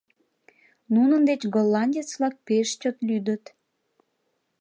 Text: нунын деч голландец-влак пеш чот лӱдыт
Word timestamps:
нунын 0.93 1.21
деч 1.29 1.41
голландец-влак 1.55 2.35
пеш 2.47 2.67
чот 2.81 2.97
лӱдыт 3.07 3.43